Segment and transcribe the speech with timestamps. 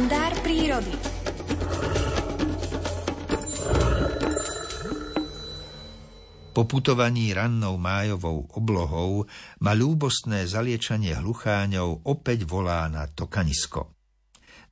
[0.00, 0.96] kalendár prírody.
[6.56, 9.28] Po putovaní rannou májovou oblohou
[9.60, 13.92] ma ľúbostné zaliečanie hlucháňov opäť volá na tokanisko.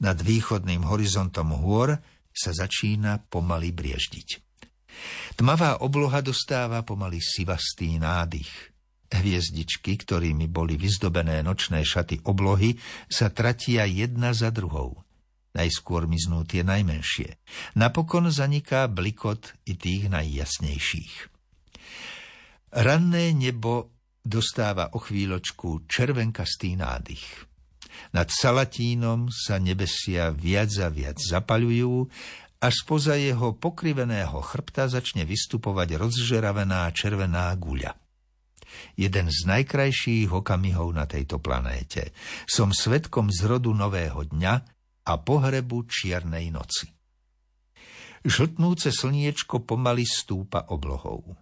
[0.00, 2.00] Nad východným horizontom hôr
[2.32, 4.28] sa začína pomaly brieždiť.
[5.36, 8.72] Tmavá obloha dostáva pomaly sivastý nádych.
[9.12, 12.80] Hviezdičky, ktorými boli vyzdobené nočné šaty oblohy,
[13.12, 15.04] sa tratia jedna za druhou.
[15.58, 17.34] Najskôr miznú tie najmenšie.
[17.74, 21.14] Napokon zaniká blikot i tých najjasnejších.
[22.78, 23.90] Ranné nebo
[24.22, 27.26] dostáva o chvíľočku červenkastý nádych.
[28.14, 32.06] Nad Salatínom sa nebesia viac a viac zapaľujú,
[32.62, 37.98] až spoza jeho pokriveného chrbta začne vystupovať rozžeravená červená guľa
[38.94, 42.12] jeden z najkrajších okamihov na tejto planéte.
[42.44, 44.77] Som svetkom zrodu nového dňa
[45.08, 46.92] a pohrebu čiernej noci.
[48.28, 51.32] Žltnúce slniečko pomaly stúpa oblohou.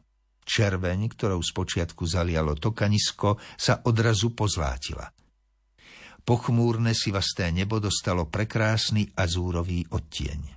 [0.46, 5.10] Červeň, ktorou spočiatku zalialo tokanisko, sa odrazu pozlátila.
[6.22, 10.54] Pochmúrne si vasté nebo dostalo prekrásny azúrový odtieň.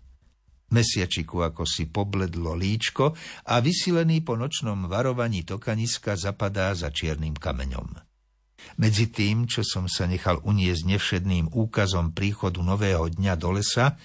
[0.70, 3.18] Mesiačiku ako si pobledlo líčko
[3.50, 8.09] a vysilený po nočnom varovaní tokaniska zapadá za čiernym kameňom.
[8.80, 14.00] Medzi tým, čo som sa nechal uniesť nevšedným úkazom príchodu nového dňa do lesa,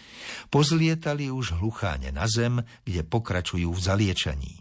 [0.51, 4.55] pozlietali už hlucháne na zem, kde pokračujú v zaliečaní.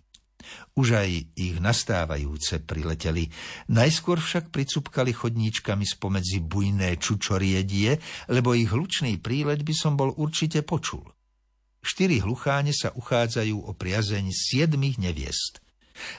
[0.75, 3.31] Už aj ich nastávajúce prileteli,
[3.71, 10.65] najskôr však pricupkali chodníčkami spomedzi bujné čučoriedie, lebo ich hlučný prílet by som bol určite
[10.67, 11.05] počul.
[11.83, 15.62] Štyri hlucháne sa uchádzajú o priazeň siedmých neviest.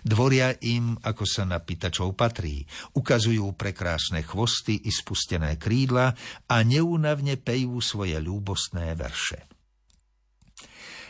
[0.02, 2.62] Dvoria im, ako sa na pýtačov patrí,
[2.94, 6.14] ukazujú prekrásne chvosty i spustené krídla
[6.50, 9.44] a neúnavne pejú svoje ľúbostné verše.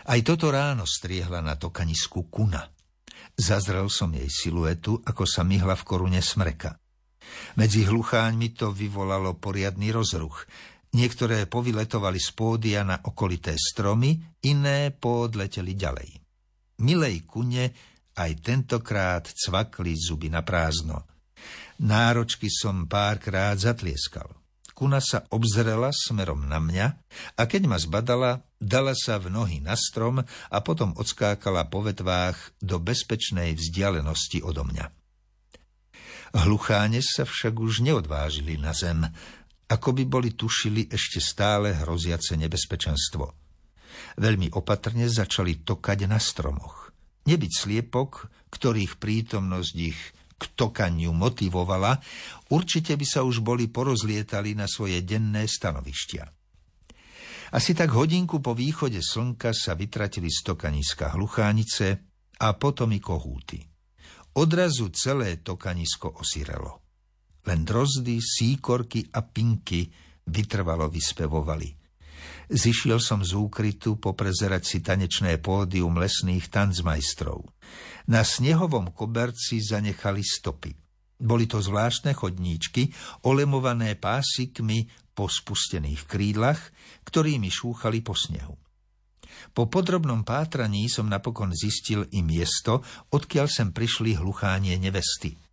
[0.04, 2.68] Aj toto ráno striehla na tokanisku kuna.
[3.34, 6.76] Zazrel som jej siluetu, ako sa myhla v korune smreka.
[7.56, 10.44] Medzi hlucháňmi to vyvolalo poriadny rozruch,
[10.94, 14.14] Niektoré povyletovali z pódia na okolité stromy,
[14.46, 16.22] iné podleteli ďalej.
[16.86, 17.74] Milej kune
[18.14, 21.02] aj tentokrát cvakli zuby na prázdno.
[21.82, 24.30] Náročky som párkrát zatlieskal.
[24.74, 26.86] Kuna sa obzrela smerom na mňa
[27.38, 32.58] a keď ma zbadala, dala sa v nohy na strom a potom odskákala po vetvách
[32.58, 34.90] do bezpečnej vzdialenosti odo mňa.
[36.34, 39.06] Hlucháne sa však už neodvážili na zem,
[39.70, 43.30] ako by boli tušili ešte stále hroziace nebezpečenstvo.
[44.18, 46.83] Veľmi opatrne začali tokať na stromoch.
[47.24, 49.98] Nebyť sliepok, ktorých prítomnosť ich
[50.34, 52.02] k tokaniu motivovala,
[52.52, 56.24] určite by sa už boli porozlietali na svoje denné stanovištia.
[57.54, 61.86] Asi tak hodinku po východe slnka sa vytratili z tokaniska hluchánice
[62.42, 63.62] a potom i kohúty.
[64.34, 66.82] Odrazu celé tokanisko osirelo.
[67.46, 69.86] Len drozdy, síkorky a pinky
[70.26, 71.83] vytrvalo vyspevovali.
[72.50, 77.44] Zišiel som z úkrytu poprezerať si tanečné pódium lesných tancmajstrov.
[78.10, 80.72] Na snehovom koberci zanechali stopy.
[81.18, 82.92] Boli to zvláštne chodníčky,
[83.24, 86.60] olemované pásikmi po spustených krídlach,
[87.06, 88.58] ktorými šúchali po snehu.
[89.54, 92.82] Po podrobnom pátraní som napokon zistil i miesto,
[93.14, 95.38] odkiaľ sem prišli hluchánie nevesty–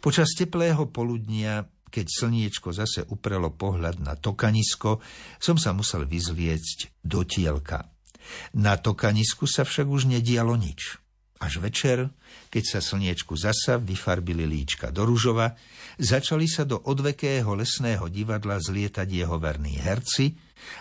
[0.00, 4.98] Počas teplého poludnia, keď slniečko zase uprelo pohľad na tokanisko,
[5.38, 7.86] som sa musel vyzliecť do tielka.
[8.58, 10.98] Na tokanisku sa však už nedialo nič.
[11.38, 12.10] Až večer,
[12.50, 15.54] keď sa slniečku zasa vyfarbili líčka do ružova,
[16.00, 20.34] začali sa do odvekého lesného divadla zlietať jeho verní herci,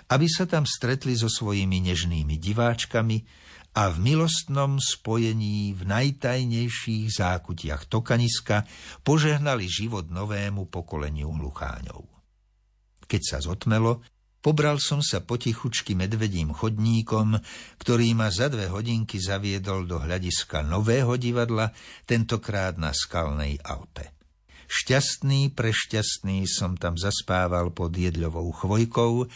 [0.09, 3.17] aby sa tam stretli so svojimi nežnými diváčkami
[3.73, 8.69] a v milostnom spojení v najtajnejších zákutiach Tokaniska
[9.01, 12.05] požehnali život novému pokoleniu hlucháňov.
[13.09, 14.05] Keď sa zotmelo,
[14.45, 17.41] pobral som sa potichučky medvedím chodníkom,
[17.81, 21.73] ktorý ma za dve hodinky zaviedol do hľadiska nového divadla,
[22.05, 24.13] tentokrát na skalnej Alpe.
[24.73, 29.29] Šťastný, prešťastný som tam zaspával pod jedľovou chvojkou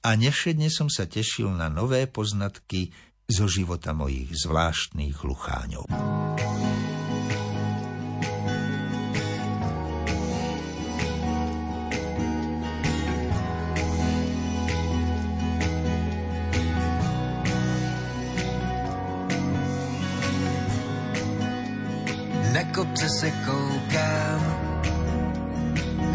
[0.00, 2.94] a nevšedne som sa tešil na nové poznatky
[3.28, 5.86] zo života mojich zvláštnych hlucháňov.
[22.52, 24.42] Na kopce se koukám,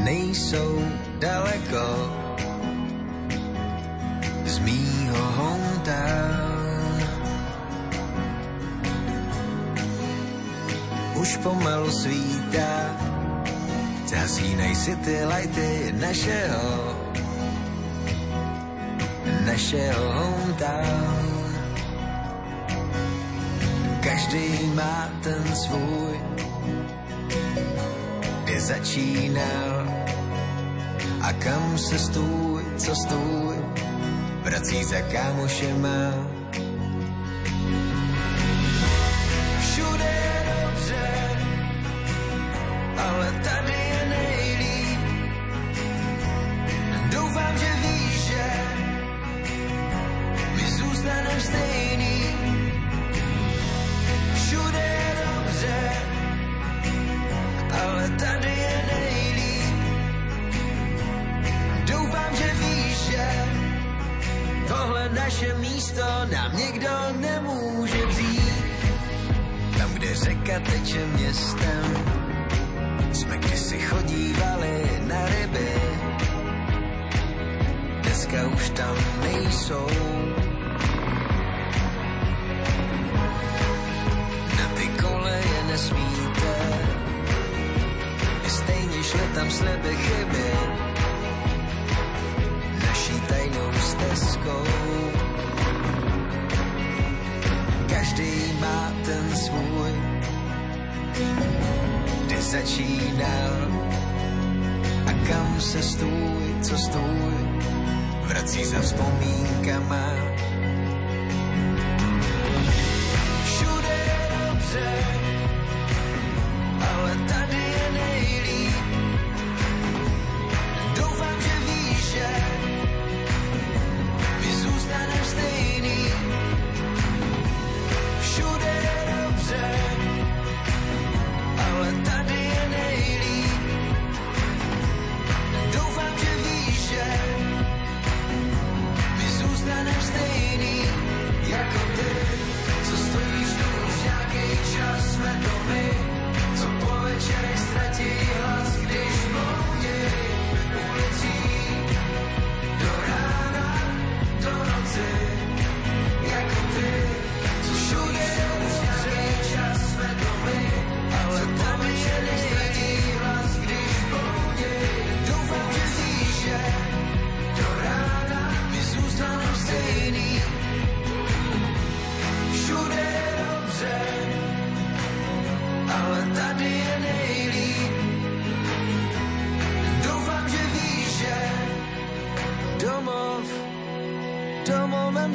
[0.04, 0.82] nejsou
[1.22, 1.86] daleko
[4.64, 6.33] mýho hometown.
[11.24, 13.00] Už pomalu svítá,
[14.04, 16.68] zasínej si ty lighty našeho,
[19.48, 21.48] našeho hometown.
[24.04, 26.16] Každý má ten svůj,
[28.44, 29.88] kde začínal
[31.24, 33.56] a kam se stůj, co stůj,
[34.44, 36.04] vrací za kámošema.
[36.20, 36.43] Všude
[43.14, 45.00] ale tady je nejlíp.
[47.12, 48.46] Doufám, že víš, že
[50.78, 52.24] zůstaneme stejný.
[54.36, 54.90] Všude
[55.24, 55.92] dobře,
[57.84, 59.76] ale tady je nejlíp.
[61.92, 63.28] Doufám, že víš, že
[64.68, 66.90] tohle naše místo nám někdo
[67.20, 68.54] nemůže vzít.
[69.78, 72.23] Tam, kde řeka teče městem,
[73.24, 75.72] jsme kdysi chodívali na ryby.
[78.02, 79.88] Dneska už tam nejsou.
[84.60, 86.56] Na ty koleje nesmíte,
[88.48, 90.52] stejně šli tam sliby chyby
[92.88, 94.64] naší tajnou stezkou.
[97.90, 100.03] Každý má ten svůj,
[102.54, 103.54] začínal
[105.06, 107.34] a kam se stůj, co stůj,
[108.28, 110.06] vrací za vzpomínkama.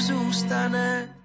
[0.00, 1.17] Zůstane.